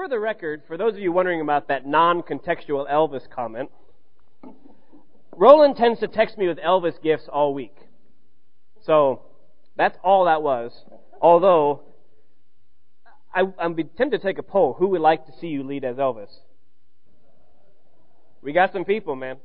[0.00, 3.70] for the record, for those of you wondering about that non-contextual Elvis comment,
[5.36, 7.76] Roland tends to text me with Elvis gifts all week.
[8.80, 9.20] So,
[9.76, 10.72] that's all that was.
[11.20, 11.82] Although,
[13.34, 14.74] I, I'm tempted to take a poll.
[14.78, 16.30] Who would like to see you lead as Elvis?
[18.40, 19.36] We got some people, man.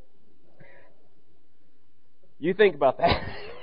[2.40, 3.22] You think about that.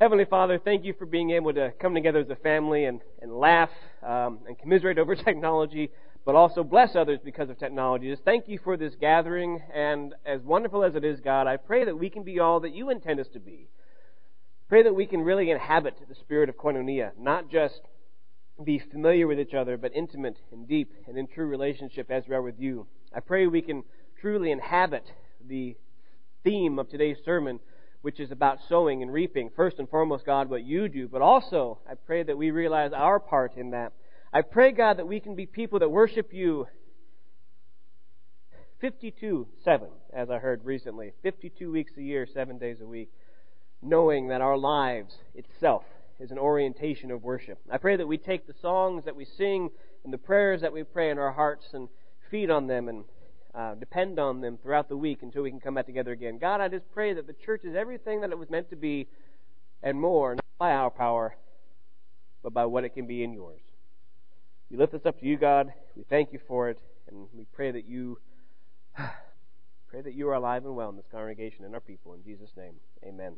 [0.00, 3.30] Heavenly Father, thank you for being able to come together as a family and, and
[3.30, 3.68] laugh
[4.02, 5.90] um, and commiserate over technology,
[6.24, 8.10] but also bless others because of technology.
[8.10, 11.84] Just thank you for this gathering, and as wonderful as it is, God, I pray
[11.84, 13.68] that we can be all that you intend us to be.
[14.70, 17.82] Pray that we can really inhabit the spirit of koinonia, not just
[18.64, 22.34] be familiar with each other, but intimate and deep and in true relationship as we
[22.34, 22.86] are with you.
[23.14, 23.82] I pray we can
[24.18, 25.04] truly inhabit
[25.46, 25.76] the
[26.42, 27.60] theme of today's sermon
[28.02, 29.50] which is about sowing and reaping.
[29.54, 33.20] First and foremost, God, what you do, but also I pray that we realize our
[33.20, 33.92] part in that.
[34.32, 36.66] I pray, God, that we can be people that worship you
[38.80, 41.12] 52 7, as I heard recently.
[41.22, 43.10] 52 weeks a year, 7 days a week,
[43.82, 45.84] knowing that our lives itself
[46.18, 47.58] is an orientation of worship.
[47.70, 49.70] I pray that we take the songs that we sing
[50.04, 51.88] and the prayers that we pray in our hearts and
[52.30, 53.04] feed on them and
[53.54, 56.38] uh, depend on them throughout the week until we can come back together again.
[56.38, 59.08] God, I just pray that the church is everything that it was meant to be
[59.82, 61.36] and more, not by our power,
[62.42, 63.60] but by what it can be in yours.
[64.70, 65.72] We lift this up to you, God.
[65.96, 66.78] We thank you for it,
[67.08, 68.18] and we pray that you
[68.96, 72.14] pray that you are alive and well in this congregation and our people.
[72.14, 73.34] In Jesus' name, Amen.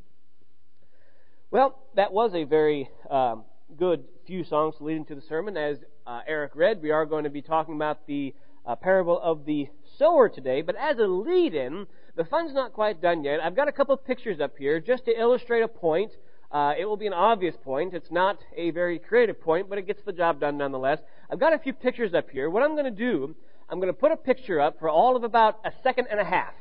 [1.51, 3.45] Well, that was a very um,
[3.77, 5.57] good few songs leading to the sermon.
[5.57, 8.35] As uh, Eric read, we are going to be talking about the
[8.67, 9.69] uh, parable of the
[9.99, 13.41] sower today, but as a lead in, the fun's not quite done yet.
[13.43, 16.13] I've got a couple pictures up here just to illustrate a point.
[16.51, 17.95] Uh, it will be an obvious point.
[17.95, 20.99] It's not a very creative point, but it gets the job done nonetheless.
[21.31, 22.51] I've got a few pictures up here.
[22.51, 23.35] What I'm going to do,
[23.71, 26.25] I'm going to put a picture up for all of about a second and a
[26.25, 26.53] half.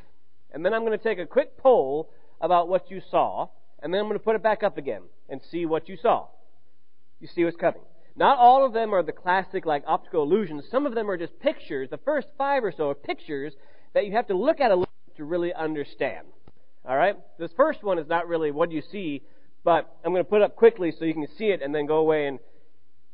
[0.54, 3.50] And then I'm going to take a quick poll about what you saw.
[3.84, 6.28] And then I'm going to put it back up again and see what you saw.
[7.20, 7.82] You see what's coming.
[8.16, 10.66] Not all of them are the classic, like, optical illusions.
[10.70, 11.90] Some of them are just pictures.
[11.90, 13.54] The first five or so are pictures
[13.94, 16.28] that you have to look at a little to really understand.
[16.88, 17.16] Alright?
[17.38, 19.22] This first one is not really what you see,
[19.64, 21.86] but I'm going to put it up quickly so you can see it and then
[21.86, 22.40] go away and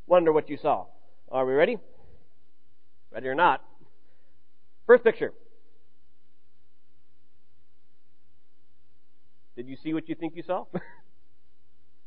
[0.08, 0.85] wonder what you saw.
[1.31, 1.78] Are we ready?
[3.12, 3.62] Ready or not?
[4.85, 5.34] First picture.
[9.58, 10.66] Did you see what you think you saw?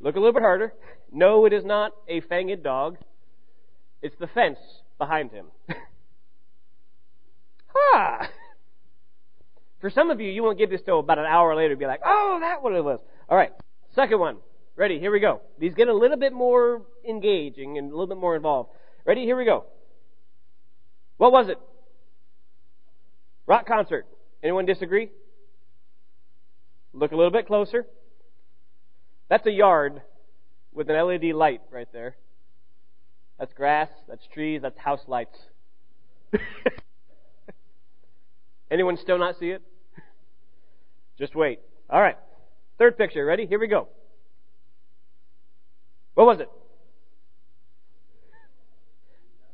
[0.01, 0.73] Look a little bit harder.
[1.13, 2.97] No, it is not a fanged dog.
[4.03, 4.59] It's the fence
[4.99, 5.47] behind him.
[7.77, 8.29] ah!
[9.81, 11.77] For some of you, you won't get this till about an hour later.
[11.77, 13.01] Be like, oh, that what it was.
[13.29, 13.53] All right,
[13.95, 14.39] second one.
[14.77, 14.99] Ready?
[14.99, 15.43] Here we go.
[15.59, 18.71] These get a little bit more engaging and a little bit more involved.
[19.05, 19.25] Ready?
[19.25, 19.67] Here we go.
[21.19, 21.59] What was it?
[23.47, 24.07] Rock concert.
[24.43, 25.11] Anyone disagree?
[26.95, 27.87] Look a little bit closer.
[29.31, 30.03] That's a yard
[30.75, 32.17] with an LED light right there.
[33.39, 35.39] That's grass, that's trees, that's house lights.
[38.71, 39.63] Anyone still not see it?
[41.19, 41.61] Just wait.
[41.89, 42.17] All right.
[42.79, 43.25] Third picture.
[43.25, 43.47] Ready?
[43.47, 43.89] Here we go.
[46.15, 46.51] What was it?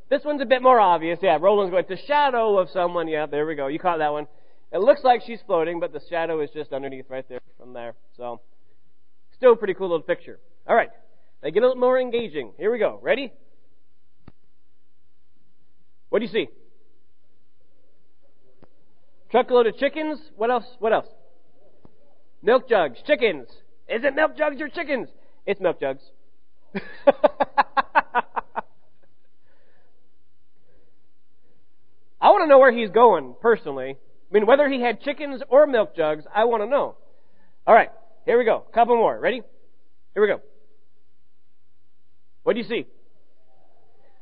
[0.08, 1.18] This one's a bit more obvious.
[1.20, 3.08] Yeah, Roland's going, a shadow of someone.
[3.08, 3.66] Yeah, there we go.
[3.66, 4.26] You caught that one.
[4.72, 7.94] It looks like she's floating, but the shadow is just underneath right there from there.
[8.16, 8.40] So,
[9.36, 10.38] Still a pretty cool little picture.
[10.66, 10.90] All right.
[11.42, 12.52] They get a little more engaging.
[12.58, 12.98] Here we go.
[13.02, 13.32] Ready?
[16.08, 16.48] What do you see?
[19.30, 20.18] Truckload of chickens.
[20.36, 20.64] What else?
[20.78, 21.06] What else?
[22.42, 22.98] Milk jugs.
[23.06, 23.48] Chickens.
[23.88, 25.08] Is it milk jugs or chickens?
[25.44, 26.02] It's milk jugs.
[32.20, 33.96] I want to know where he's going, personally.
[34.30, 36.96] I mean, whether he had chickens or milk jugs, I want to know.
[37.66, 37.90] All right.
[38.26, 38.64] Here we go.
[38.68, 39.18] A Couple more.
[39.18, 39.40] Ready?
[40.12, 40.40] Here we go.
[42.42, 42.86] What do you see?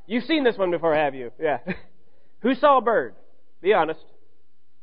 [0.07, 1.33] You've seen this one before, have you?
[1.41, 1.59] Yeah.
[2.41, 3.15] Who saw a bird?
[3.63, 4.05] Be honest.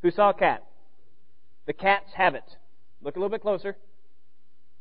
[0.02, 0.64] Who saw a cat?
[1.68, 2.44] The cat's have it.
[3.04, 3.78] Look a little bit closer.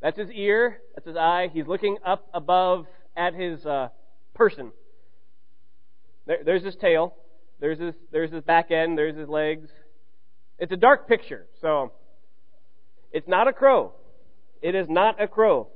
[0.00, 0.78] That's his ear.
[0.94, 1.50] That's his eye.
[1.52, 3.88] He's looking up above at his uh,
[4.34, 4.72] person.
[6.26, 7.14] There, there's his tail.
[7.60, 8.96] There's his, there's his back end.
[8.96, 9.68] There's his legs.
[10.58, 11.92] It's a dark picture, so
[13.12, 13.92] it's not a crow.
[14.62, 15.68] It is not a crow.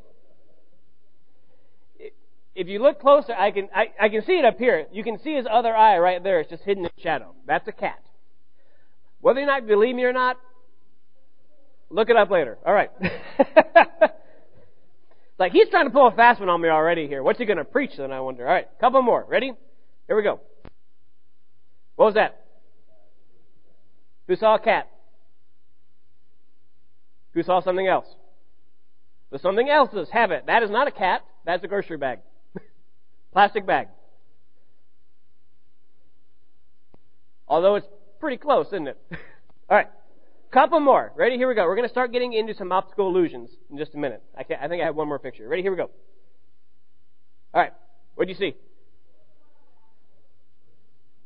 [2.54, 4.86] If you look closer, I can, I, I can see it up here.
[4.92, 6.40] You can see his other eye right there.
[6.40, 7.34] It's just hidden in shadow.
[7.46, 8.00] That's a cat.
[9.20, 10.36] Whether or not believe me or not,
[11.90, 12.58] look it up later.
[12.64, 12.90] All right.
[15.38, 17.22] like he's trying to pull a fast one on me already here.
[17.22, 18.12] What's he going to preach then?
[18.12, 18.46] I wonder.
[18.46, 19.24] All right, couple more.
[19.26, 19.52] Ready?
[20.06, 20.40] Here we go.
[21.96, 22.44] What was that?
[24.28, 24.88] Who saw a cat?
[27.32, 28.06] Who saw something else?
[29.34, 30.46] The something else's have it.
[30.46, 31.24] That is not a cat.
[31.44, 32.20] That's a grocery bag.
[33.32, 33.88] Plastic bag.
[37.48, 37.86] Although it's
[38.20, 38.96] pretty close, isn't it?
[39.68, 39.88] All right.
[40.52, 41.12] Couple more.
[41.16, 41.36] Ready?
[41.36, 41.64] Here we go.
[41.64, 44.22] We're going to start getting into some optical illusions in just a minute.
[44.38, 45.48] I, I think I have one more picture.
[45.48, 45.62] Ready?
[45.62, 45.90] Here we go.
[47.52, 47.72] All right.
[48.14, 48.54] What do you see?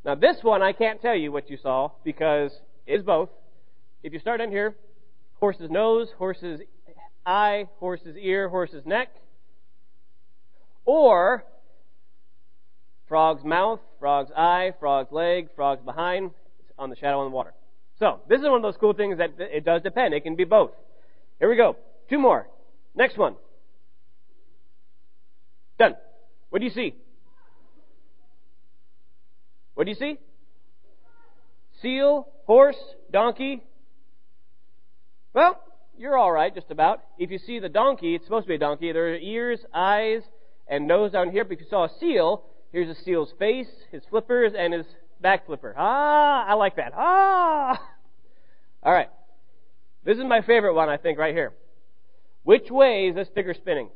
[0.06, 2.52] Now, this one, I can't tell you what you saw because
[2.86, 3.28] it's both.
[4.02, 4.74] If you start in here,
[5.40, 6.62] horse's nose, horse's
[7.28, 9.08] eye, horse's ear, horse's neck,
[10.84, 11.44] or
[13.06, 16.30] frog's mouth, frog's eye, frog's leg, frog's behind,
[16.78, 17.52] on the shadow on the water.
[17.98, 20.14] So, this is one of those cool things that it does depend.
[20.14, 20.70] It can be both.
[21.38, 21.76] Here we go.
[22.08, 22.48] Two more.
[22.94, 23.36] Next one.
[25.78, 25.96] Done.
[26.50, 26.94] What do you see?
[29.74, 30.18] What do you see?
[31.82, 32.78] Seal, horse,
[33.12, 33.62] donkey.
[35.34, 35.60] Well,
[35.98, 37.02] you're all right, just about.
[37.18, 38.92] If you see the donkey, it's supposed to be a donkey.
[38.92, 40.22] There are ears, eyes,
[40.68, 41.44] and nose down here.
[41.44, 44.86] But if you saw a seal, here's a seal's face, his flippers, and his
[45.20, 45.74] back flipper.
[45.76, 46.92] Ah, I like that.
[46.96, 47.82] Ah.
[48.82, 49.08] All right.
[50.04, 51.52] This is my favorite one, I think, right here.
[52.44, 53.90] Which way is this figure spinning?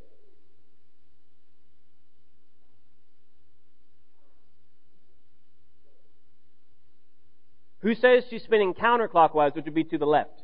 [7.79, 10.41] Who says she's spinning counterclockwise, which would be to the left?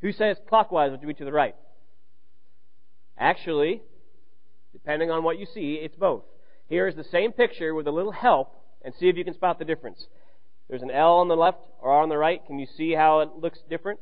[0.00, 1.54] Who says clockwise, would be to the right?
[3.18, 3.82] Actually,
[4.72, 6.22] depending on what you see, it's both.
[6.68, 9.58] Here is the same picture with a little help, and see if you can spot
[9.58, 10.06] the difference.
[10.68, 12.44] There's an L on the left or R on the right.
[12.46, 14.00] Can you see how it looks different?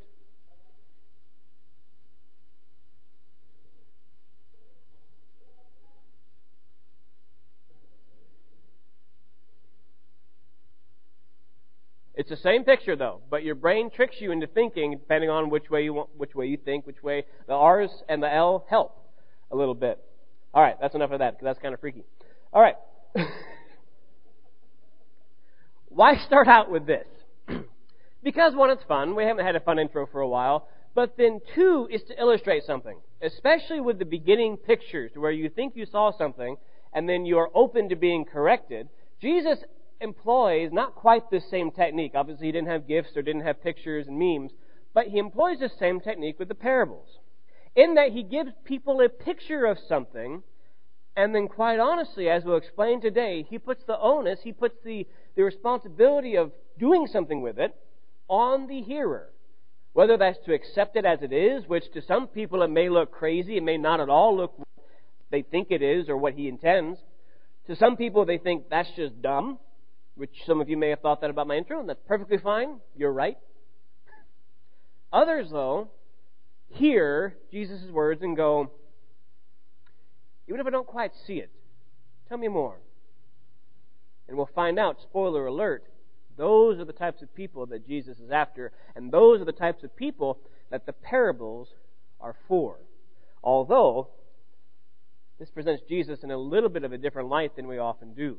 [12.29, 15.71] It's the same picture though, but your brain tricks you into thinking depending on which
[15.71, 18.99] way you want, which way you think, which way the R's and the L help
[19.53, 20.01] a little bit.
[20.53, 22.03] All right, that's enough of that because that's kind of freaky.
[22.53, 22.75] All right.
[25.89, 27.07] Why start out with this?
[28.25, 29.15] because one, it's fun.
[29.15, 30.67] We haven't had a fun intro for a while.
[30.97, 35.77] But then two is to illustrate something, especially with the beginning pictures where you think
[35.77, 36.57] you saw something
[36.93, 38.89] and then you are open to being corrected.
[39.21, 39.61] Jesus
[40.01, 42.13] employs not quite the same technique.
[42.15, 44.53] Obviously, he didn't have gifts or didn't have pictures and memes,
[44.95, 47.09] but he employs the same technique with the parables.
[47.75, 50.43] In that he gives people a picture of something,
[51.17, 55.07] and then quite honestly, as we'll explain today, he puts the onus, he puts the,
[55.35, 57.75] the responsibility of doing something with it
[58.29, 59.31] on the hearer.
[59.93, 63.13] Whether that's to accept it as it is, which to some people it may look
[63.13, 64.69] crazy, it may not at all look what
[65.31, 66.99] they think it is or what he intends.
[67.67, 69.59] To some people, they think that's just dumb
[70.17, 72.81] which some of you may have thought that about my intro, and that's perfectly fine.
[72.97, 73.39] You're right.
[75.13, 75.89] Others, though,
[76.69, 78.71] hear Jesus' words and go,
[80.49, 81.51] even if I don't quite see it,
[82.29, 82.79] tell me more.
[84.29, 85.85] And we'll find out, spoiler alert,
[86.37, 89.85] those are the types of people that Jesus is after, and those are the types
[89.85, 90.39] of people
[90.71, 91.69] that the parables
[92.21, 92.79] are for.
[93.43, 94.09] Although,
[95.39, 98.39] this presents Jesus in a little bit of a different light than we often do.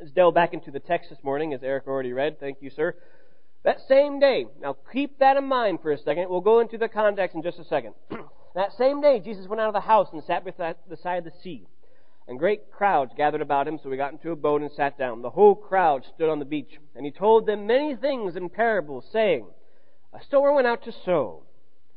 [0.00, 2.40] Let's delve back into the text this morning, as Eric already read.
[2.40, 2.96] Thank you, sir.
[3.64, 6.30] That same day, now keep that in mind for a second.
[6.30, 7.92] We'll go into the context in just a second.
[8.54, 11.24] that same day, Jesus went out of the house and sat beside the side of
[11.24, 11.66] the sea.
[12.26, 15.20] And great crowds gathered about him, so he got into a boat and sat down.
[15.20, 16.78] The whole crowd stood on the beach.
[16.96, 19.48] And he told them many things in parables, saying,
[20.14, 21.42] A sower went out to sow.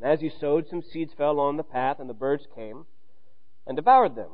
[0.01, 2.85] And as he sowed, some seeds fell on the path, and the birds came
[3.65, 4.31] and devoured them.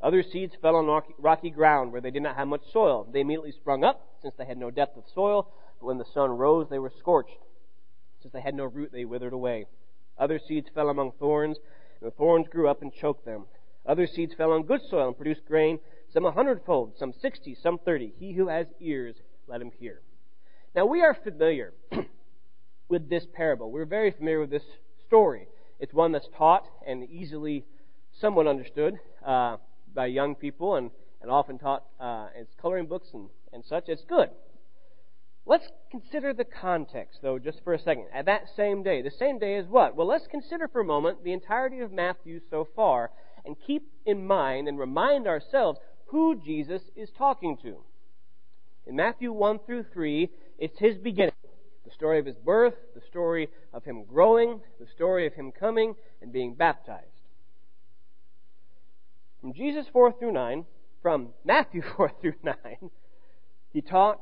[0.00, 3.08] Other seeds fell on rocky ground where they did not have much soil.
[3.10, 5.48] They immediately sprung up, since they had no depth of soil.
[5.80, 7.38] But when the sun rose, they were scorched.
[8.20, 9.66] Since they had no root, they withered away.
[10.18, 11.58] Other seeds fell among thorns,
[12.00, 13.46] and the thorns grew up and choked them.
[13.86, 15.78] Other seeds fell on good soil and produced grain,
[16.12, 18.12] some a hundredfold, some sixty, some thirty.
[18.18, 20.00] He who has ears, let him hear.
[20.74, 21.72] Now we are familiar
[22.88, 23.70] with this parable.
[23.70, 24.64] We're very familiar with this
[25.06, 25.48] story.
[25.78, 27.64] It's one that's taught and easily
[28.20, 28.98] somewhat understood.
[29.24, 29.58] Uh,
[29.96, 33.88] by young people and, and often taught uh, as coloring books and, and such.
[33.88, 34.28] It's good.
[35.44, 38.06] Let's consider the context, though, just for a second.
[38.12, 39.96] At that same day, the same day is what?
[39.96, 43.10] Well, let's consider for a moment the entirety of Matthew so far
[43.44, 47.76] and keep in mind and remind ourselves who Jesus is talking to.
[48.86, 51.32] In Matthew 1 through 3, it's his beginning.
[51.84, 55.94] The story of his birth, the story of him growing, the story of him coming
[56.20, 57.15] and being baptized.
[59.46, 60.64] From Jesus 4 through 9,
[61.02, 62.56] from Matthew 4 through 9,
[63.72, 64.18] he taught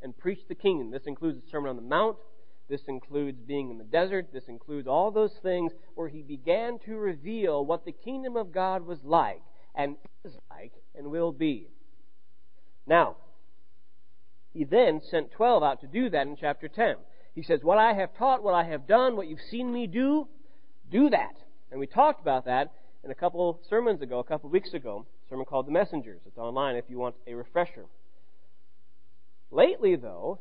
[0.00, 0.92] and preached the kingdom.
[0.92, 2.18] This includes the Sermon on the Mount.
[2.68, 4.28] This includes being in the desert.
[4.32, 8.86] This includes all those things where he began to reveal what the kingdom of God
[8.86, 9.42] was like
[9.74, 11.66] and is like and will be.
[12.86, 13.16] Now,
[14.52, 16.94] he then sent 12 out to do that in chapter 10.
[17.34, 20.28] He says, What I have taught, what I have done, what you've seen me do,
[20.92, 21.34] do that.
[21.72, 22.70] And we talked about that
[23.04, 26.20] in a couple sermons ago, a couple weeks ago, a sermon called The Messengers.
[26.26, 27.86] It's online if you want a refresher.
[29.50, 30.38] Lately, though,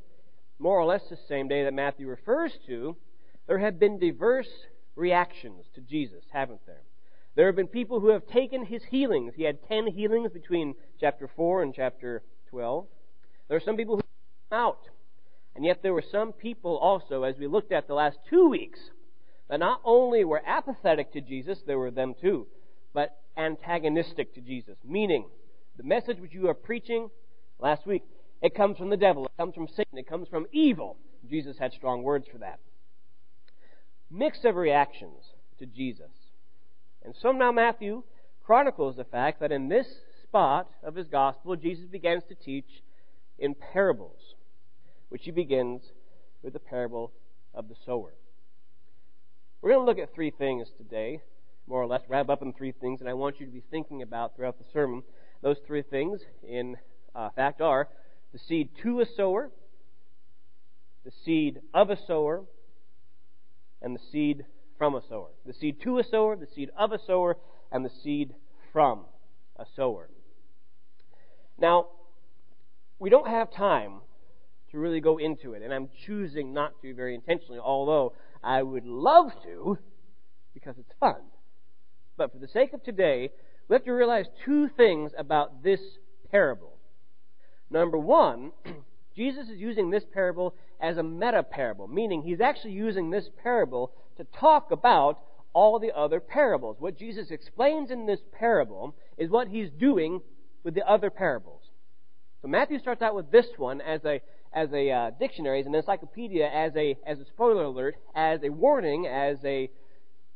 [0.59, 2.95] more or less the same day that Matthew refers to,
[3.47, 4.49] there have been diverse
[4.95, 6.83] reactions to Jesus, haven't there?
[7.35, 9.33] There have been people who have taken his healings.
[9.35, 12.85] He had ten healings between chapter 4 and chapter 12.
[13.47, 14.01] There are some people who
[14.51, 14.89] out.
[15.55, 18.79] And yet there were some people also, as we looked at the last two weeks,
[19.49, 22.47] that not only were apathetic to Jesus, there were them too,
[22.93, 24.77] but antagonistic to Jesus.
[24.85, 25.25] Meaning,
[25.77, 27.09] the message which you are preaching
[27.59, 28.03] last week,
[28.41, 30.97] it comes from the devil, it comes from Satan, it comes from evil.
[31.29, 32.59] Jesus had strong words for that.
[34.11, 35.23] Mix of reactions
[35.59, 36.11] to Jesus.
[37.03, 38.03] And so now Matthew
[38.43, 39.87] chronicles the fact that in this
[40.23, 42.83] spot of his gospel, Jesus begins to teach
[43.37, 44.35] in parables,
[45.09, 45.81] which he begins
[46.43, 47.11] with the parable
[47.53, 48.13] of the sower.
[49.61, 51.21] We're going to look at three things today,
[51.67, 54.01] more or less, wrap up in three things, and I want you to be thinking
[54.01, 55.03] about throughout the sermon.
[55.41, 56.77] Those three things, in
[57.13, 57.89] uh, fact, are
[58.31, 59.51] the seed to a sower,
[61.03, 62.43] the seed of a sower,
[63.81, 64.45] and the seed
[64.77, 65.31] from a sower.
[65.45, 67.35] The seed to a sower, the seed of a sower,
[67.69, 68.33] and the seed
[68.71, 69.05] from
[69.57, 70.09] a sower.
[71.57, 71.87] Now,
[72.97, 73.99] we don't have time
[74.71, 78.13] to really go into it, and I'm choosing not to very intentionally, although
[78.43, 79.77] I would love to
[80.53, 81.15] because it's fun.
[82.17, 83.29] But for the sake of today,
[83.67, 85.79] we have to realize two things about this
[86.31, 86.73] parable.
[87.69, 88.51] Number one,
[89.15, 93.91] Jesus is using this parable as a meta parable, meaning he's actually using this parable
[94.17, 95.19] to talk about
[95.53, 96.77] all the other parables.
[96.79, 100.21] What Jesus explains in this parable is what he's doing
[100.63, 101.61] with the other parables.
[102.41, 104.21] So Matthew starts out with this one as a
[104.53, 108.49] as a uh, dictionary, as an encyclopedia, as a as a spoiler alert, as a
[108.49, 109.69] warning, as a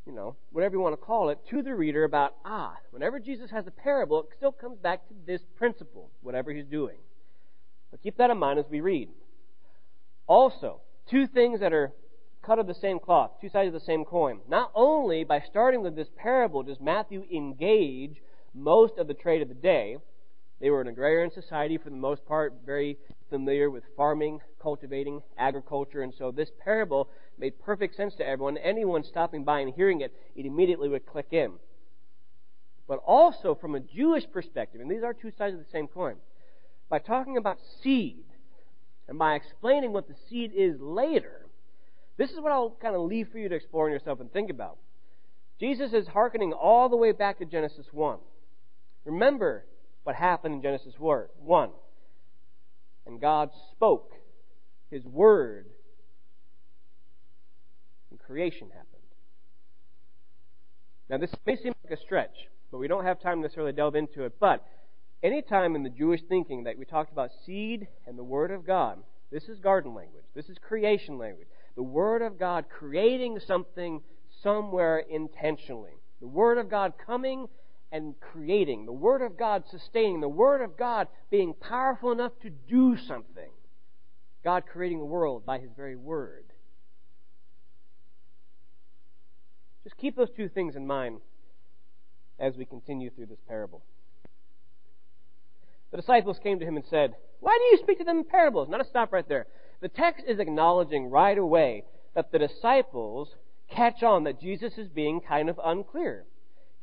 [0.05, 3.49] you know whatever you want to call it to the reader about ah, whenever Jesus
[3.51, 6.97] has a parable, it still comes back to this principle, whatever he's doing.
[7.91, 9.09] So keep that in mind as we read.
[10.27, 11.91] Also, two things that are
[12.43, 14.39] cut of the same cloth, two sides of the same coin.
[14.47, 18.21] Not only by starting with this parable does Matthew engage
[18.53, 19.97] most of the trade of the day,
[20.59, 22.97] they were an agrarian society for the most part, very
[23.33, 27.09] familiar with farming, cultivating, agriculture, and so this parable
[27.39, 28.57] made perfect sense to everyone.
[28.57, 31.53] Anyone stopping by and hearing it, it immediately would click in.
[32.87, 36.17] But also from a Jewish perspective, and these are two sides of the same coin,
[36.89, 38.23] by talking about seed
[39.07, 41.47] and by explaining what the seed is later,
[42.17, 44.51] this is what I'll kind of leave for you to explore in yourself and think
[44.51, 44.77] about.
[45.59, 48.19] Jesus is hearkening all the way back to Genesis 1.
[49.05, 49.65] Remember,
[50.03, 51.71] what happened in Genesis 1.
[53.05, 54.13] And God spoke
[54.89, 55.67] His word,
[58.09, 58.87] and creation happened.
[61.09, 62.35] Now, this may seem like a stretch,
[62.71, 64.33] but we don't have time to necessarily delve into it.
[64.39, 64.65] But
[65.21, 68.65] any time in the Jewish thinking that we talked about seed and the Word of
[68.65, 68.99] God,
[69.31, 70.25] this is garden language.
[70.35, 71.47] This is creation language.
[71.75, 74.01] The Word of God creating something
[74.41, 75.93] somewhere intentionally.
[76.21, 77.47] The Word of God coming
[77.93, 82.49] and creating, the Word of God sustaining, the Word of God being powerful enough to
[82.49, 83.51] do something.
[84.43, 86.43] God creating the world by His very Word.
[89.83, 91.19] Just keep those two things in mind
[92.39, 93.83] as we continue through this parable.
[95.91, 98.69] The disciples came to him and said, Why do you speak to them in parables?
[98.69, 99.45] Not to stop right there.
[99.81, 101.83] The text is acknowledging right away
[102.15, 103.35] that the disciples
[103.69, 106.25] catch on that Jesus is being kind of unclear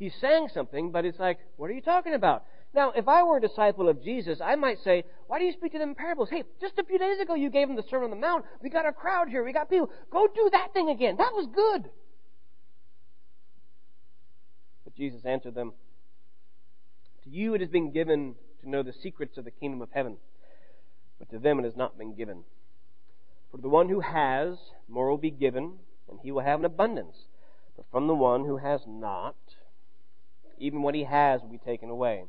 [0.01, 2.45] he's saying something, but it's like, what are you talking about?
[2.75, 5.73] Now, if I were a disciple of Jesus, I might say, why do you speak
[5.73, 6.31] to them in parables?
[6.31, 8.45] Hey, just a few days ago you gave them the Sermon on the Mount.
[8.63, 9.45] We got a crowd here.
[9.45, 9.91] We got people.
[10.11, 11.17] Go do that thing again.
[11.19, 11.91] That was good.
[14.85, 15.75] But Jesus answered them,
[17.25, 20.17] To you it has been given to know the secrets of the kingdom of heaven,
[21.19, 22.45] but to them it has not been given.
[23.51, 24.57] For the one who has,
[24.89, 25.75] more will be given,
[26.09, 27.17] and he will have an abundance.
[27.77, 29.35] But from the one who has not,
[30.61, 32.25] even what he has will be taken away.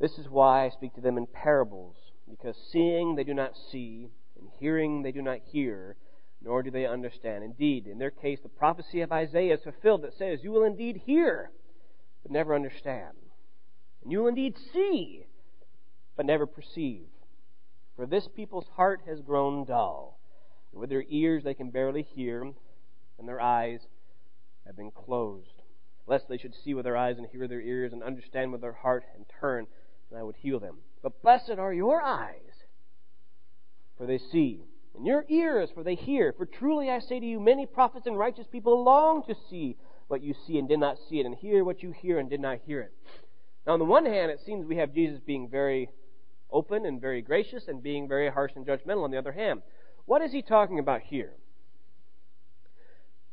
[0.00, 1.96] This is why I speak to them in parables,
[2.28, 4.08] because seeing they do not see,
[4.38, 5.96] and hearing they do not hear,
[6.42, 7.44] nor do they understand.
[7.44, 11.02] Indeed, in their case, the prophecy of Isaiah is fulfilled that says, You will indeed
[11.06, 11.50] hear,
[12.22, 13.16] but never understand.
[14.02, 15.26] And you will indeed see,
[16.16, 17.06] but never perceive.
[17.96, 20.18] For this people's heart has grown dull,
[20.72, 22.42] and with their ears they can barely hear,
[23.18, 23.80] and their eyes
[24.66, 25.53] have been closed,
[26.06, 28.60] lest they should see with their eyes and hear with their ears and understand with
[28.60, 29.66] their heart and turn,
[30.10, 30.78] and I would heal them.
[31.02, 32.64] But blessed are your eyes,
[33.96, 36.32] for they see, and your ears, for they hear.
[36.36, 39.76] For truly I say to you, many prophets and righteous people long to see
[40.08, 42.40] what you see and did not see it, and hear what you hear and did
[42.40, 42.92] not hear it.
[43.66, 45.88] Now, on the one hand, it seems we have Jesus being very
[46.50, 49.62] open and very gracious and being very harsh and judgmental on the other hand.
[50.04, 51.32] What is he talking about here?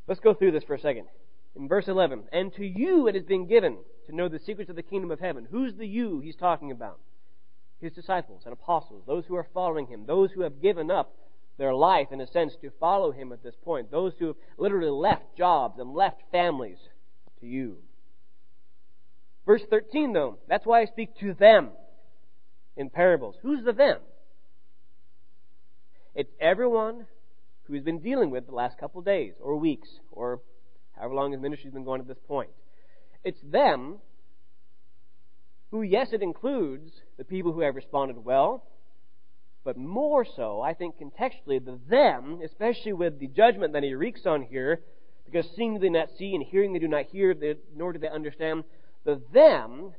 [0.08, 1.08] Let's go through this for a second.
[1.56, 3.78] In verse 11, and to you it has been given
[4.08, 5.48] to know the secrets of the kingdom of heaven.
[5.50, 7.00] Who's the you he's talking about?
[7.82, 11.16] His disciples and apostles, those who are following him, those who have given up
[11.58, 14.90] their life, in a sense, to follow him at this point, those who have literally
[14.90, 16.78] left jobs and left families
[17.40, 17.78] to you.
[19.46, 21.72] Verse 13, though, that's why I speak to them
[22.78, 23.36] in parables.
[23.42, 24.00] Who's the them?
[26.16, 27.08] It's everyone
[27.64, 30.42] who has been dealing with the last couple days or weeks or
[31.02, 32.52] however long his ministry's been going at this point.
[33.24, 33.98] It's them
[35.72, 38.64] who, yes, it includes the people who have responded well,
[39.64, 44.26] but more so, I think contextually, the them, especially with the judgment that he wreaks
[44.26, 44.82] on here,
[45.26, 47.36] because seeing they do not see and hearing they do not hear,
[47.76, 48.64] nor do they understand,
[49.04, 49.94] the them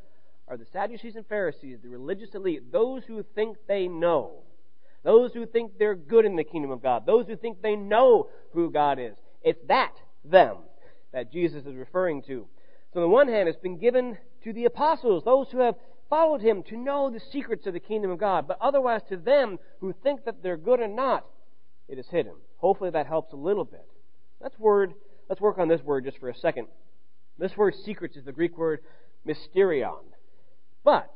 [0.47, 4.42] are the Sadducees and Pharisees, the religious elite, those who think they know.
[5.04, 7.06] Those who think they're good in the kingdom of God.
[7.06, 9.14] Those who think they know who God is.
[9.42, 9.94] It's that
[10.25, 10.59] them
[11.12, 12.47] that Jesus is referring to.
[12.92, 15.76] So on the one hand, it's been given to the apostles, those who have
[16.11, 18.47] followed him to know the secrets of the kingdom of God.
[18.47, 21.25] But otherwise, to them who think that they're good or not,
[21.88, 22.35] it is hidden.
[22.59, 23.87] Hopefully that helps a little bit.
[24.40, 24.95] Let's word,
[25.28, 26.66] let's work on this word just for a second.
[27.38, 28.81] This word secrets is the Greek word
[29.26, 30.04] mysterion.
[30.85, 31.11] But,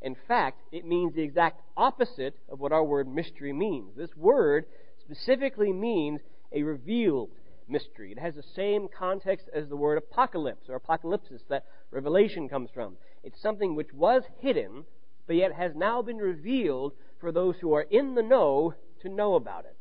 [0.00, 3.96] in fact, it means the exact opposite of what our word mystery means.
[3.96, 4.66] This word
[5.00, 6.20] specifically means
[6.52, 7.30] a revealed
[7.68, 8.12] mystery.
[8.12, 12.96] It has the same context as the word apocalypse or apocalypsis that Revelation comes from.
[13.22, 14.84] It's something which was hidden,
[15.26, 19.34] but yet has now been revealed for those who are in the know to know
[19.34, 19.76] about it.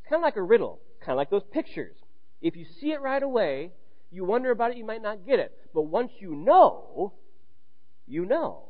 [0.00, 1.96] It's kind of like a riddle, kind of like those pictures.
[2.40, 3.72] If you see it right away,
[4.10, 5.52] you wonder about it, you might not get it.
[5.74, 7.12] But once you know,
[8.06, 8.62] you know.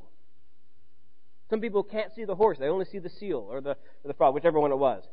[1.50, 4.14] Some people can't see the horse, they only see the seal or the, or the
[4.14, 5.04] frog, whichever one it was.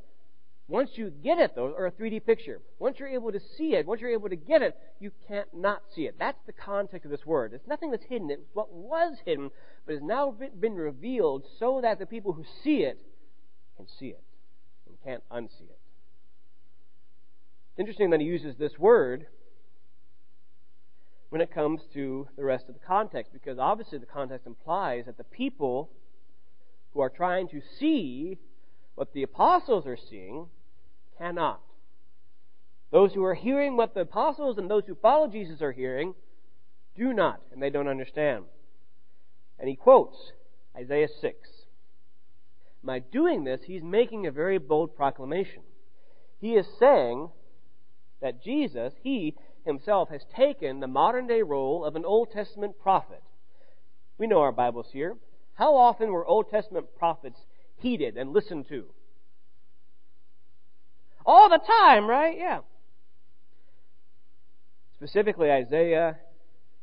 [0.67, 3.85] Once you get it, though, or a 3D picture, once you're able to see it,
[3.85, 6.15] once you're able to get it, you can't not see it.
[6.17, 7.53] That's the context of this word.
[7.53, 8.31] It's nothing that's hidden.
[8.31, 9.51] It's what was hidden,
[9.85, 12.99] but has now been revealed so that the people who see it
[13.75, 14.23] can see it
[14.87, 15.79] and can't unsee it.
[17.71, 19.25] It's interesting that he uses this word
[21.29, 25.17] when it comes to the rest of the context, because obviously the context implies that
[25.17, 25.89] the people
[26.93, 28.37] who are trying to see
[28.95, 30.47] what the apostles are seeing
[31.17, 31.61] cannot.
[32.91, 36.13] Those who are hearing what the apostles and those who follow Jesus are hearing
[36.95, 38.45] do not, and they don't understand.
[39.59, 40.15] And he quotes
[40.77, 41.49] Isaiah 6.
[42.83, 45.63] By doing this, he's making a very bold proclamation.
[46.39, 47.29] He is saying
[48.21, 53.23] that Jesus, he himself, has taken the modern day role of an Old Testament prophet.
[54.17, 55.15] We know our Bibles here.
[55.55, 57.39] How often were Old Testament prophets
[57.83, 58.85] heeded and listened to?
[61.25, 62.35] All the time, right?
[62.37, 62.59] Yeah.
[64.95, 66.17] Specifically, Isaiah,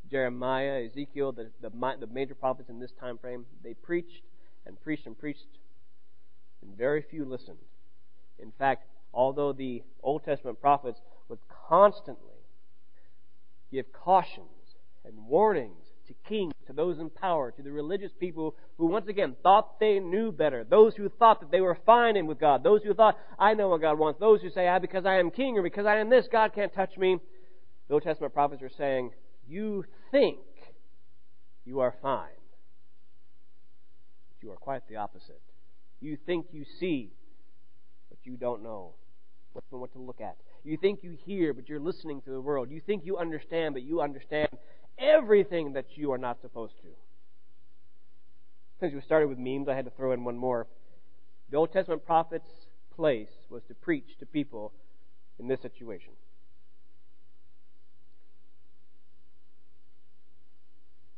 [0.09, 4.23] Jeremiah, Ezekiel, the, the, the major prophets in this time frame, they preached
[4.65, 5.47] and preached and preached,
[6.61, 7.57] and very few listened.
[8.39, 12.45] In fact, although the Old Testament prophets would constantly
[13.71, 18.87] give cautions and warnings to kings, to those in power, to the religious people who
[18.87, 22.39] once again thought they knew better, those who thought that they were fine in with
[22.39, 25.19] God, those who thought, I know what God wants, those who say, ah, because I
[25.19, 27.17] am king or because I am this, God can't touch me.
[27.87, 29.11] The Old Testament prophets are saying,
[29.47, 30.39] you think
[31.65, 32.27] you are fine.
[34.29, 35.41] But you are quite the opposite.
[35.99, 37.11] You think you see,
[38.09, 38.93] but you don't know
[39.53, 40.37] what to look at.
[40.63, 42.69] You think you hear, but you're listening to the world.
[42.69, 44.47] You think you understand, but you understand
[44.97, 46.87] everything that you are not supposed to.
[48.79, 50.67] Since we started with memes, I had to throw in one more.
[51.49, 52.49] The Old Testament prophet's
[52.95, 54.73] place was to preach to people
[55.39, 56.13] in this situation.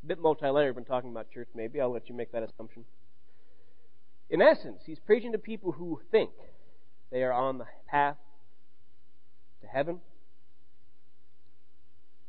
[0.04, 1.80] A bit multi-layered when talking about church, maybe.
[1.80, 2.84] I'll let you make that assumption.
[4.30, 6.32] In essence, he's preaching to people who think
[7.12, 8.18] they are on the path
[9.62, 10.02] to heaven.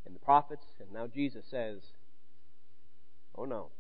[0.06, 1.80] And the prophets, and now Jesus says,
[3.36, 3.70] Oh no.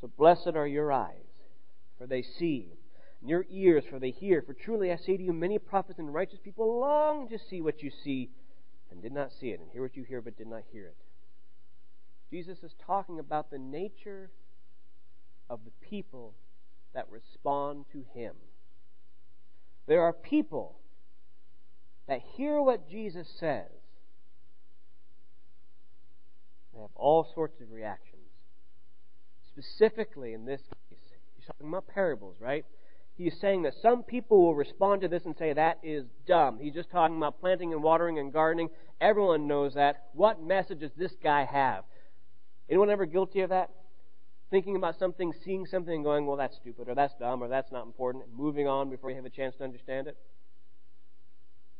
[0.00, 1.16] So blessed are your eyes,
[1.98, 2.74] for they see,
[3.20, 4.42] and your ears, for they hear.
[4.42, 7.82] For truly I say to you, many prophets and righteous people long to see what
[7.82, 8.30] you see
[8.90, 10.96] and did not see it, and hear what you hear but did not hear it.
[12.30, 14.30] Jesus is talking about the nature
[15.48, 16.34] of the people
[16.94, 18.34] that respond to him.
[19.86, 20.76] There are people
[22.08, 23.70] that hear what Jesus says.
[26.74, 28.22] They have all sorts of reactions.
[29.48, 30.98] Specifically, in this case,
[31.36, 32.64] he's talking about parables, right?
[33.16, 36.58] He's saying that some people will respond to this and say, that is dumb.
[36.60, 38.70] He's just talking about planting and watering and gardening.
[39.00, 40.06] Everyone knows that.
[40.14, 41.84] What message does this guy have?
[42.68, 43.70] Anyone ever guilty of that?
[44.50, 47.70] Thinking about something, seeing something, and going, well, that's stupid, or that's dumb, or that's
[47.70, 50.16] not important, and moving on before you have a chance to understand it?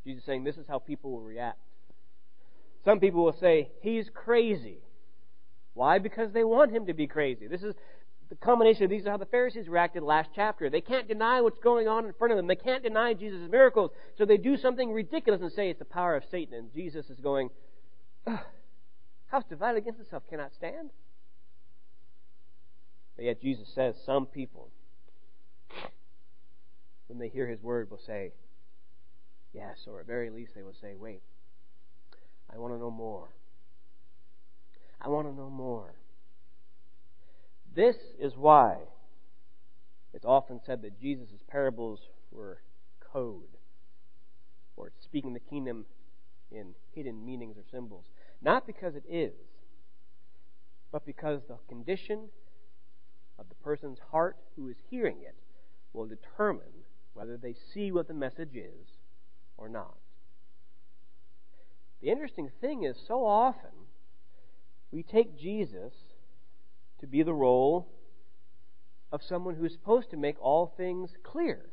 [0.05, 1.59] Jesus is saying this is how people will react.
[2.85, 4.79] Some people will say, he's crazy.
[5.73, 5.99] Why?
[5.99, 7.47] Because they want him to be crazy.
[7.47, 7.75] This is
[8.29, 10.71] the combination of these is how the Pharisees reacted last chapter.
[10.71, 12.47] They can't deny what's going on in front of them.
[12.47, 13.91] They can't deny Jesus' miracles.
[14.17, 16.55] So they do something ridiculous and say it's the power of Satan.
[16.55, 17.51] And Jesus is going,
[18.27, 20.91] house divided against itself cannot stand.
[23.17, 24.69] But yet Jesus says some people,
[27.07, 28.33] when they hear his word, will say,
[29.55, 31.23] yes, or at very least they will say, wait,
[32.53, 33.29] I want to know more.
[35.01, 35.95] I want to know more.
[37.75, 38.77] This is why
[40.13, 42.59] it's often said that Jesus' parables were
[43.13, 43.59] code,
[44.77, 45.85] or speaking the kingdom
[46.51, 48.07] in hidden meanings or symbols.
[48.41, 49.33] Not because it is,
[50.93, 52.29] but because the condition
[53.39, 55.35] of the person's heart who is hearing it
[55.93, 58.94] will determine whether they see what the message is
[59.57, 59.95] or not.
[62.03, 63.71] The interesting thing is, so often
[64.93, 65.93] we take Jesus
[67.01, 67.89] to be the role
[69.11, 71.71] of someone who's supposed to make all things clear,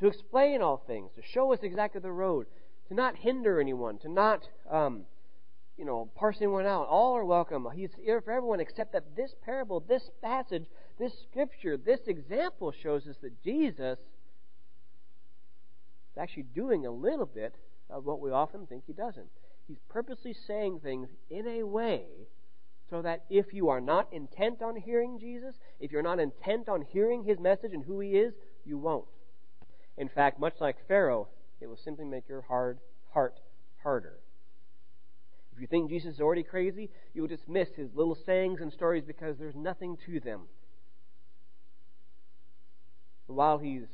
[0.00, 2.46] to explain all things, to show us exactly the road,
[2.88, 5.02] to not hinder anyone, to not, um,
[5.78, 6.86] you know, parse anyone out.
[6.88, 7.66] All are welcome.
[7.74, 10.66] He's here for everyone, except that this parable, this passage,
[10.98, 13.98] this scripture, this example shows us that Jesus
[16.14, 17.54] is actually doing a little bit
[17.90, 19.28] of what we often think he doesn't.
[19.66, 22.04] He's purposely saying things in a way
[22.90, 26.82] so that if you are not intent on hearing Jesus, if you're not intent on
[26.82, 29.06] hearing his message and who he is, you won't.
[29.96, 31.28] In fact, much like Pharaoh,
[31.60, 32.78] it will simply make your hard
[33.12, 33.40] heart
[33.82, 34.18] harder.
[35.54, 39.04] If you think Jesus is already crazy, you will dismiss his little sayings and stories
[39.06, 40.42] because there's nothing to them.
[43.26, 43.86] while he's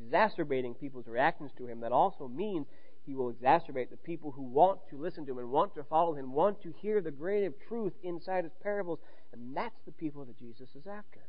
[0.00, 2.66] exacerbating people's reactions to him, that also means
[3.06, 6.14] he will exacerbate the people who want to listen to him and want to follow
[6.14, 8.98] him, want to hear the grain of truth inside his parables.
[9.32, 11.20] And that's the people that Jesus is after.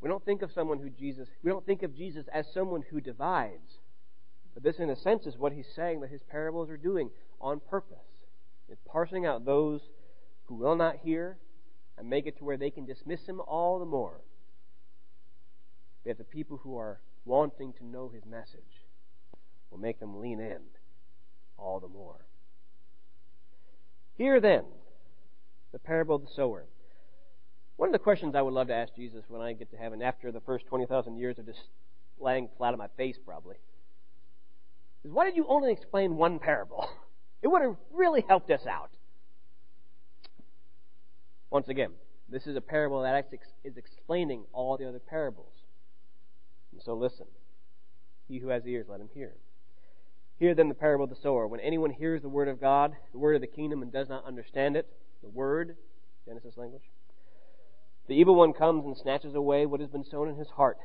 [0.00, 3.00] We don't think of someone who Jesus, we don't think of Jesus as someone who
[3.00, 3.78] divides.
[4.54, 7.60] But this, in a sense, is what he's saying that his parables are doing on
[7.60, 7.98] purpose.
[8.68, 9.80] It's parsing out those
[10.46, 11.38] who will not hear
[11.96, 14.20] and make it to where they can dismiss him all the more.
[16.06, 18.86] Have the people who are wanting to know his message
[19.70, 20.60] will make them lean in
[21.58, 22.24] all the more.
[24.16, 24.64] Here then,
[25.72, 26.64] the parable of the sower.
[27.76, 30.02] One of the questions I would love to ask Jesus when I get to heaven
[30.02, 31.60] after the first 20,000 years of just
[32.18, 33.56] laying flat on my face, probably,
[35.04, 36.88] is why did you only explain one parable?
[37.40, 38.90] It would have really helped us out.
[41.50, 41.92] Once again,
[42.28, 43.30] this is a parable that
[43.62, 45.52] is explaining all the other parables.
[46.72, 47.26] And so listen.
[48.28, 49.32] He who has ears, let him hear.
[50.38, 51.46] Hear then the parable of the sower.
[51.46, 54.24] When anyone hears the word of God, the word of the kingdom, and does not
[54.24, 54.86] understand it,
[55.22, 55.76] the word,
[56.26, 56.90] Genesis language,
[58.06, 60.78] the evil one comes and snatches away what has been sown in his heart.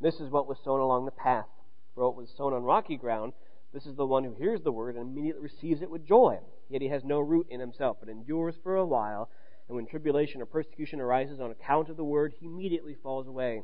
[0.00, 1.46] This is what was sown along the path.
[1.94, 3.32] For what was sown on rocky ground,
[3.72, 6.38] this is the one who hears the word and immediately receives it with joy.
[6.68, 9.28] Yet he has no root in himself, but endures for a while.
[9.68, 13.62] And when tribulation or persecution arises on account of the word, he immediately falls away.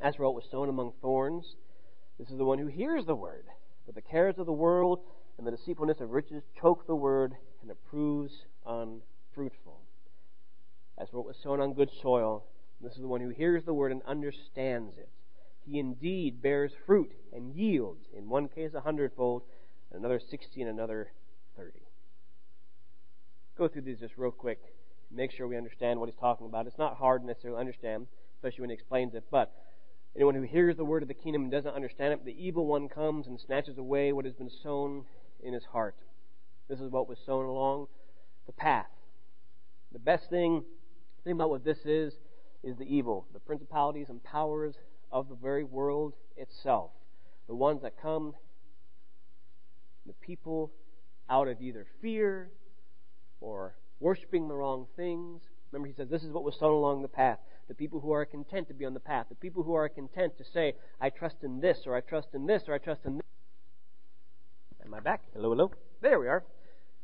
[0.00, 1.56] As for what was sown among thorns,
[2.18, 3.44] this is the one who hears the word,
[3.84, 5.00] but the cares of the world
[5.38, 8.32] and the deceitfulness of riches choke the word, and it proves
[8.66, 9.80] unfruitful.
[10.98, 12.44] As for what was sown on good soil,
[12.80, 15.08] this is the one who hears the word and understands it.
[15.64, 19.42] He indeed bears fruit and yields, in one case a hundredfold,
[19.90, 21.08] and another sixty, and another
[21.56, 21.82] thirty.
[23.58, 24.60] Go through these just real quick.
[25.10, 26.66] Make sure we understand what he's talking about.
[26.66, 28.06] It's not hard necessarily to understand,
[28.36, 29.52] especially when he explains it, but
[30.16, 32.88] Anyone who hears the word of the kingdom and doesn't understand it, the evil one
[32.88, 35.04] comes and snatches away what has been sown
[35.44, 35.96] in his heart.
[36.68, 37.86] This is what was sown along
[38.46, 38.86] the path.
[39.92, 40.64] The best thing
[41.26, 42.12] Think about what this is,
[42.62, 44.76] is the evil, the principalities and powers
[45.10, 46.92] of the very world itself.
[47.48, 48.34] The ones that come,
[50.06, 50.70] the people
[51.28, 52.52] out of either fear
[53.40, 55.42] or worshiping the wrong things.
[55.72, 57.40] Remember, he says this is what was sown along the path.
[57.68, 59.26] The people who are content to be on the path.
[59.28, 62.46] The people who are content to say, I trust in this, or I trust in
[62.46, 63.26] this, or I trust in this.
[64.84, 65.22] Am I back?
[65.34, 65.72] Hello, hello.
[66.00, 66.44] There we are.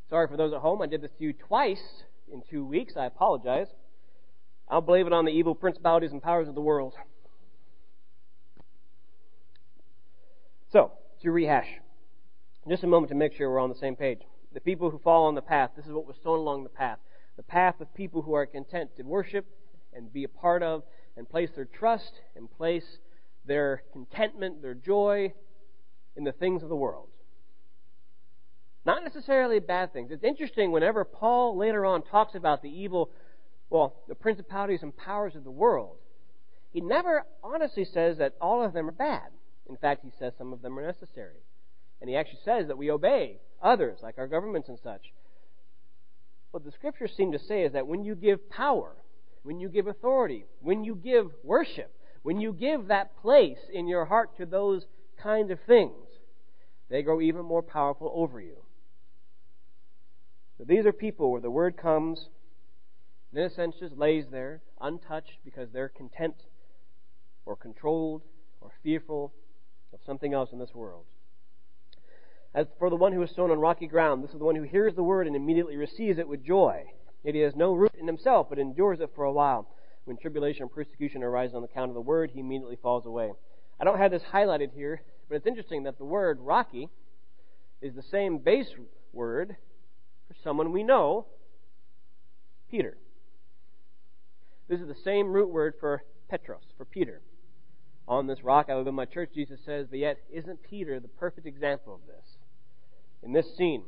[0.09, 0.81] Sorry for those at home.
[0.81, 2.94] I did this to you twice in two weeks.
[2.96, 3.66] I apologize.
[4.68, 6.94] I'll blame it on the evil principalities and powers of the world.
[10.70, 11.68] So, to rehash,
[12.68, 14.20] just a moment to make sure we're on the same page.
[14.55, 16.98] The people who fall on the path, this is what was sown along the path.
[17.37, 19.46] The path of people who are content to worship
[19.94, 20.83] and be a part of
[21.16, 22.98] and place their trust and place
[23.44, 25.33] their contentment, their joy
[26.16, 27.09] in the things of the world.
[28.85, 30.11] Not necessarily bad things.
[30.11, 33.11] It's interesting whenever Paul later on talks about the evil,
[33.70, 35.96] well, the principalities and powers of the world,
[36.72, 39.28] he never honestly says that all of them are bad.
[39.68, 41.40] In fact, he says some of them are necessary.
[42.00, 45.12] And he actually says that we obey others, like our governments and such.
[46.50, 48.92] What the scriptures seem to say is that when you give power,
[49.42, 54.05] when you give authority, when you give worship, when you give that place in your
[54.05, 54.87] heart to those
[55.20, 56.07] kinds of things,
[56.88, 58.57] they grow even more powerful over you.
[60.59, 62.28] So these are people where the word comes,
[63.31, 66.37] and in a sense just lays there, untouched, because they're content
[67.44, 68.22] or controlled
[68.61, 69.33] or fearful
[69.92, 71.05] of something else in this world.
[72.55, 74.62] As for the one who is sown on rocky ground, this is the one who
[74.62, 76.85] hears the word and immediately receives it with joy.
[77.24, 79.68] He has no root in himself, but endures it for a while.
[80.04, 83.32] When tribulation and persecution arise on account of the word, he immediately falls away.
[83.80, 86.88] I don't have this highlighted here, but it's interesting that the word rocky
[87.80, 88.68] is the same base
[89.12, 89.56] word
[90.28, 91.26] for someone we know,
[92.70, 92.96] Peter.
[94.68, 97.20] This is the same root word for Petros, for Peter.
[98.08, 101.08] On this rock I will build my church, Jesus says, but yet isn't Peter the
[101.08, 102.37] perfect example of this?
[103.22, 103.85] In this scene,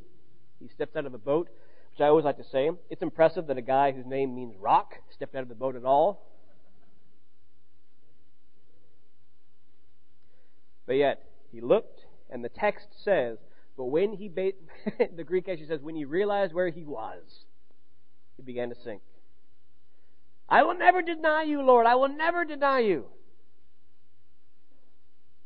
[0.59, 1.49] he steps out of a boat,
[1.95, 4.95] which I always like to say, it's impressive that a guy whose name means rock
[5.13, 6.27] stepped out of the boat at all.
[10.85, 13.37] But yet, he looked, and the text says,
[13.77, 14.51] but when he, ba-
[15.15, 17.45] the Greek actually says, when he realized where he was,
[18.35, 19.01] he began to sink.
[20.49, 21.85] I will never deny you, Lord.
[21.85, 23.05] I will never deny you.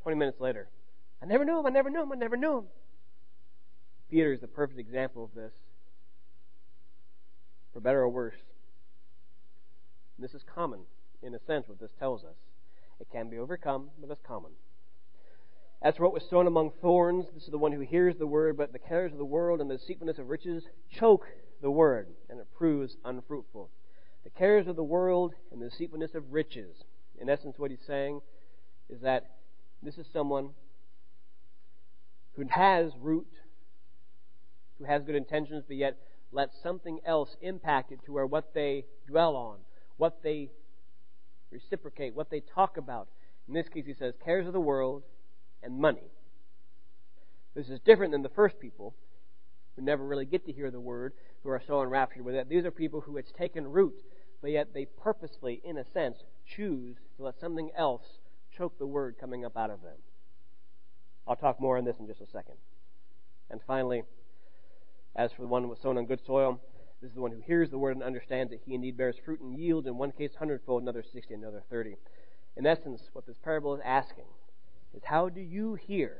[0.01, 0.67] 20 minutes later,
[1.21, 1.67] I never knew him.
[1.67, 2.11] I never knew him.
[2.11, 2.63] I never knew him.
[4.09, 5.53] Peter is the perfect example of this,
[7.73, 8.35] for better or worse.
[10.17, 10.81] This is common,
[11.21, 12.35] in a sense, what this tells us.
[12.99, 14.51] It can be overcome, but it's common.
[15.81, 18.57] As for what was sown among thorns, this is the one who hears the word,
[18.57, 21.25] but the cares of the world and the deceitfulness of riches choke
[21.61, 23.69] the word, and it proves unfruitful.
[24.25, 26.83] The cares of the world and the deceitfulness of riches.
[27.17, 28.19] In essence, what he's saying
[28.89, 29.29] is that
[29.81, 30.49] this is someone
[32.33, 33.27] who has root,
[34.77, 35.97] who has good intentions, but yet
[36.31, 39.57] let something else impact it to where what they dwell on,
[39.97, 40.49] what they
[41.51, 43.07] reciprocate, what they talk about.
[43.47, 45.03] In this case, he says, cares of the world
[45.63, 46.11] and money.
[47.55, 48.93] This is different than the first people
[49.75, 51.13] who never really get to hear the word,
[51.43, 52.47] who are so enraptured with it.
[52.47, 53.95] These are people who it's taken root,
[54.41, 58.19] but yet they purposely, in a sense, choose to let something else
[58.55, 59.97] choke the word coming up out of them.
[61.27, 62.55] I'll talk more on this in just a second.
[63.49, 64.03] And finally,
[65.15, 66.59] as for the one who was sown on good soil,
[67.01, 69.39] this is the one who hears the word and understands that he indeed bears fruit
[69.39, 71.95] and yield, in one case hundredfold, another sixty, another thirty.
[72.57, 74.25] In essence, what this parable is asking
[74.93, 76.17] is how do you hear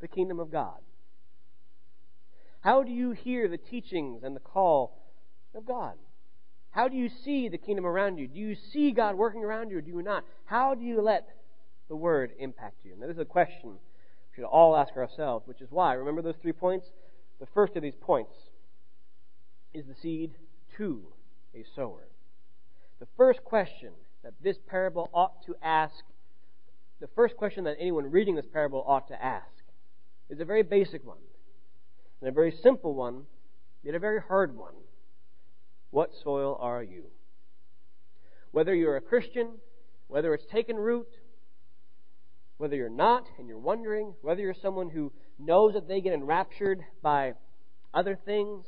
[0.00, 0.78] the kingdom of God?
[2.60, 4.98] How do you hear the teachings and the call
[5.54, 5.94] of God?
[6.72, 8.28] How do you see the kingdom around you?
[8.28, 10.24] Do you see God working around you or do you not?
[10.44, 11.28] How do you let
[11.88, 12.94] the word impact you?
[12.98, 13.78] Now, this is a question
[14.40, 16.86] should all ask ourselves, which is why, remember those three points?
[17.40, 18.32] The first of these points
[19.74, 20.30] is the seed
[20.78, 21.02] to
[21.54, 22.08] a sower.
[23.00, 23.90] The first question
[24.24, 25.94] that this parable ought to ask
[27.00, 29.46] the first question that anyone reading this parable ought to ask
[30.30, 31.18] is a very basic one,
[32.20, 33.24] and a very simple one,
[33.82, 34.74] yet a very hard one.
[35.90, 37.04] What soil are you?
[38.52, 39.48] Whether you're a Christian,
[40.08, 41.08] whether it's taken root,
[42.60, 46.82] whether you're not and you're wondering, whether you're someone who knows that they get enraptured
[47.00, 47.32] by
[47.94, 48.66] other things,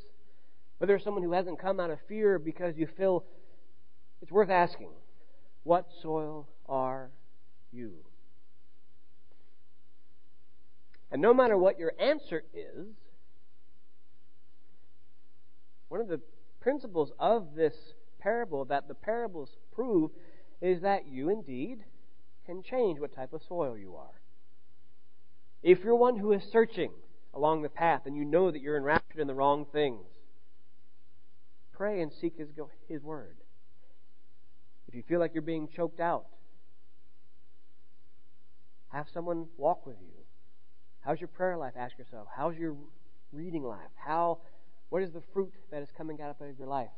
[0.79, 3.23] whether you're someone who hasn't come out of fear because you feel
[4.19, 4.89] it's worth asking,
[5.61, 7.11] what soil are
[7.71, 7.93] you?
[11.11, 12.87] And no matter what your answer is,
[15.89, 16.19] one of the
[16.61, 17.75] principles of this
[18.19, 20.09] parable that the parables prove
[20.63, 21.83] is that you indeed
[22.45, 24.21] can change what type of soil you are.
[25.61, 26.91] If you're one who is searching
[27.33, 30.05] along the path and you know that you're enraptured in the wrong things,
[31.71, 32.49] pray and seek His,
[32.89, 33.37] His Word.
[34.87, 36.25] If you feel like you're being choked out,
[38.89, 40.13] have someone walk with you.
[40.99, 41.73] How's your prayer life?
[41.77, 42.27] Ask yourself.
[42.35, 42.75] How's your
[43.31, 43.79] reading life?
[43.95, 44.39] How,
[44.89, 46.89] what is the fruit that is coming out of your life?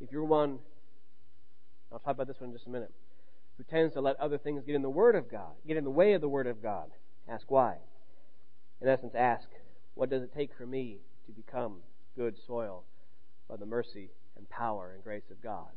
[0.00, 0.58] If you're one,
[1.92, 2.92] I'll talk about this one in just a minute,
[3.56, 5.90] who tends to let other things get in the Word of God, get in the
[5.90, 6.90] way of the Word of God,
[7.28, 7.76] ask why.
[8.80, 9.48] In essence, ask,
[9.94, 11.78] what does it take for me to become
[12.16, 12.84] good soil
[13.48, 15.70] by the mercy and power and grace of God?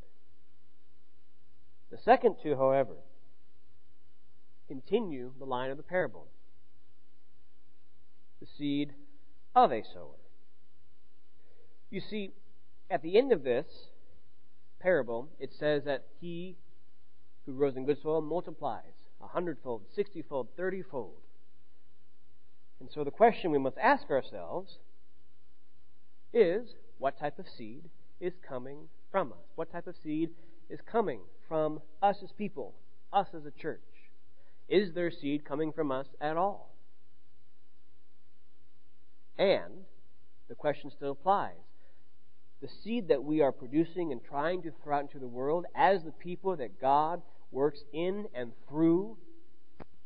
[1.92, 2.96] The second two, however,
[4.68, 6.28] continue the line of the parable
[8.40, 8.94] the seed
[9.56, 10.20] of a sower.
[11.90, 12.32] You see,
[12.90, 13.66] at the end of this
[14.80, 16.58] parable, it says that he
[17.46, 18.84] who grows in good soil multiplies
[19.22, 21.22] a hundredfold, sixtyfold, thirtyfold.
[22.80, 24.80] And so the question we must ask ourselves
[26.34, 29.46] is what type of seed is coming from us?
[29.56, 30.32] What type of seed
[30.70, 32.74] is coming from us as people,
[33.14, 33.80] us as a church?
[34.68, 36.76] Is there seed coming from us at all?
[39.38, 39.86] And
[40.48, 41.54] the question still applies.
[42.62, 46.04] The seed that we are producing and trying to throw out into the world as
[46.04, 47.22] the people that God
[47.56, 49.18] works in and through,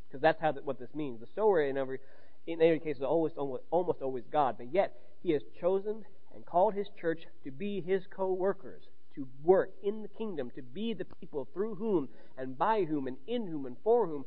[0.08, 1.20] because that's how what this means.
[1.20, 2.00] The sower in every
[2.48, 6.76] in every case is always almost always God, but yet He has chosen and called
[6.76, 8.84] His church to be His co-workers,
[9.16, 12.08] to work in the kingdom, to be the people through whom
[12.38, 14.26] and by whom and in whom and for whom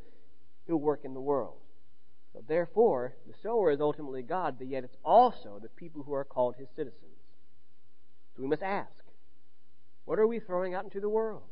[0.67, 1.57] He'll work in the world.
[2.33, 6.25] So therefore, the sower is ultimately God, but yet it's also the people who are
[6.25, 7.21] called his citizens.
[8.35, 9.05] So we must ask,
[10.07, 11.43] what are we throwing out into the world?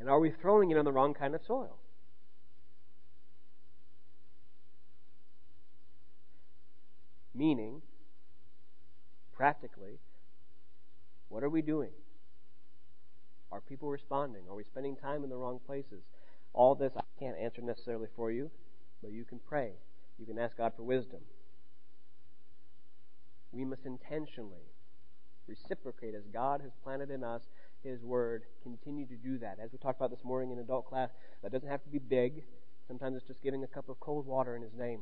[0.00, 1.76] And are we throwing it on the wrong kind of soil?
[7.34, 7.82] Meaning,
[9.32, 9.98] practically,
[11.28, 11.90] what are we doing?
[13.52, 14.42] Are people responding?
[14.48, 16.02] Are we spending time in the wrong places?
[16.54, 18.50] All this I can't answer necessarily for you,
[19.02, 19.72] but you can pray.
[20.18, 21.20] You can ask God for wisdom.
[23.52, 24.70] We must intentionally
[25.46, 27.42] reciprocate as God has planted in us
[27.82, 28.44] His Word.
[28.62, 29.58] Continue to do that.
[29.62, 31.10] As we talked about this morning in adult class,
[31.42, 32.44] that doesn't have to be big.
[32.86, 35.00] Sometimes it's just giving a cup of cold water in His name.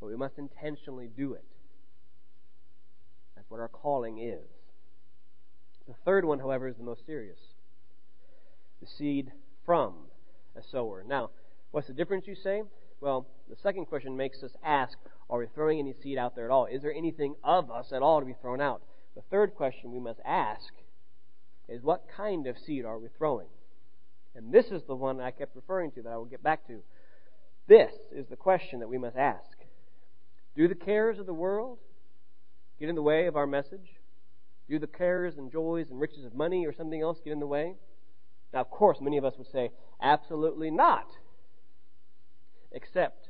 [0.00, 1.44] But we must intentionally do it.
[3.36, 4.46] That's what our calling is.
[5.88, 7.38] The third one, however, is the most serious.
[8.80, 9.32] The seed
[9.64, 9.94] from
[10.56, 11.04] a sower.
[11.06, 11.30] Now,
[11.70, 12.62] what's the difference, you say?
[13.00, 14.96] Well, the second question makes us ask
[15.28, 16.66] Are we throwing any seed out there at all?
[16.66, 18.82] Is there anything of us at all to be thrown out?
[19.14, 20.72] The third question we must ask
[21.68, 23.48] is What kind of seed are we throwing?
[24.34, 26.82] And this is the one I kept referring to that I will get back to.
[27.68, 29.56] This is the question that we must ask.
[30.56, 31.78] Do the cares of the world
[32.78, 34.00] get in the way of our message?
[34.68, 37.46] Do the cares and joys and riches of money or something else get in the
[37.46, 37.76] way?
[38.52, 39.70] Now, of course, many of us would say,
[40.00, 41.06] absolutely not.
[42.70, 43.28] Except,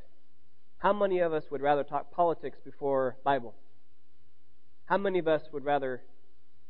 [0.79, 3.55] how many of us would rather talk politics before Bible?
[4.87, 6.03] How many of us would rather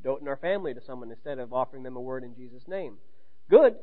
[0.02, 2.96] dote in our family to someone instead of offering them a word in Jesus' name?
[3.48, 3.74] Good.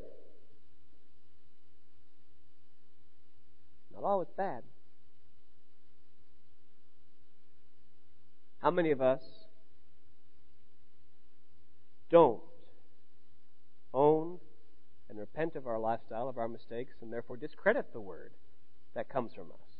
[3.93, 4.63] Not always bad.
[8.59, 9.21] How many of us
[12.09, 12.41] don't
[13.93, 14.39] own
[15.09, 18.31] and repent of our lifestyle, of our mistakes, and therefore discredit the word
[18.95, 19.77] that comes from us?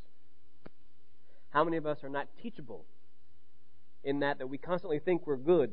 [1.50, 2.86] How many of us are not teachable
[4.04, 5.72] in that that we constantly think we're good?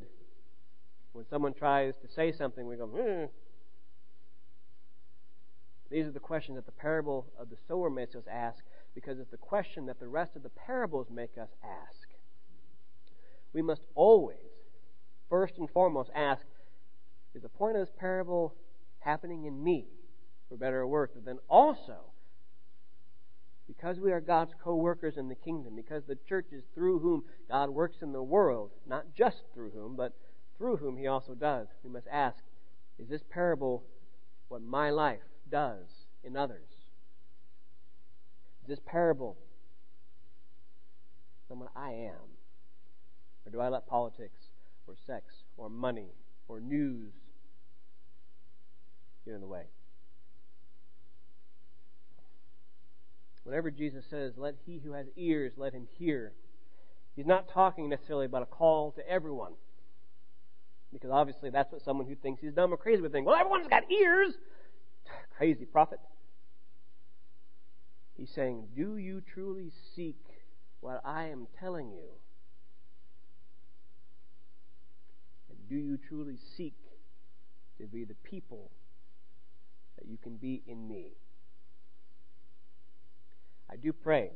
[1.16, 3.24] When someone tries to say something, we go, hmm.
[5.90, 8.62] These are the questions that the parable of the sower makes us ask
[8.94, 12.08] because it's the question that the rest of the parables make us ask.
[13.54, 14.36] We must always,
[15.30, 16.42] first and foremost, ask
[17.34, 18.54] is the point of this parable
[18.98, 19.86] happening in me,
[20.50, 22.12] for better or worse, but then also,
[23.66, 27.24] because we are God's co workers in the kingdom, because the church is through whom
[27.48, 30.12] God works in the world, not just through whom, but
[30.58, 32.38] through whom He also does, we must ask
[32.98, 33.84] is this parable
[34.48, 35.86] what my life does
[36.24, 36.68] in others?
[38.62, 39.36] Is this parable
[41.46, 42.36] someone I am?
[43.44, 44.38] Or do I let politics
[44.86, 45.26] or sex
[45.56, 46.08] or money
[46.48, 47.12] or news
[49.26, 49.64] get in the way.
[53.42, 56.32] Whenever Jesus says, Let he who has ears, let him hear,
[57.14, 59.52] He's not talking necessarily about a call to everyone.
[60.92, 63.26] Because obviously that's what someone who thinks he's dumb or crazy would think.
[63.26, 64.34] Well, everyone's got ears.
[65.36, 65.98] Crazy prophet.
[68.16, 70.16] He's saying, Do you truly seek
[70.80, 72.08] what I am telling you?
[75.50, 76.76] And do you truly seek
[77.78, 78.70] to be the people
[79.98, 81.12] that you can be in me?
[83.70, 84.30] I do pray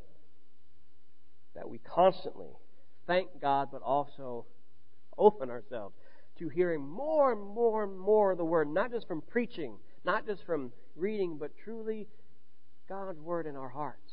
[1.55, 2.51] that we constantly
[3.07, 4.46] thank God, but also
[5.16, 5.94] open ourselves
[6.41, 10.26] to hearing more and more and more of the Word, not just from preaching, not
[10.26, 12.09] just from reading, but truly
[12.88, 14.12] God's Word in our hearts.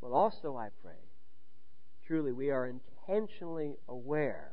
[0.00, 1.02] But also, I pray,
[2.06, 4.52] truly we are intentionally aware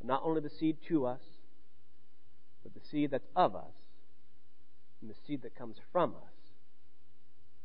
[0.00, 1.22] of not only the seed to us,
[2.62, 3.74] but the seed that's of us,
[5.00, 6.52] and the seed that comes from us,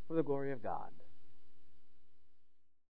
[0.08, 0.90] for the glory of God.